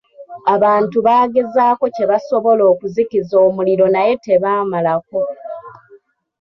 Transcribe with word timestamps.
Abantu 0.55 0.97
baagezako 1.07 1.85
kye 1.95 2.05
basobola 2.11 2.63
okuzikiza 2.71 3.35
omuliro 3.47 3.85
naye 3.95 4.13
tebamalako. 4.25 5.21